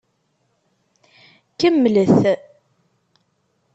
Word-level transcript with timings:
Kemmlet! 1.59 2.17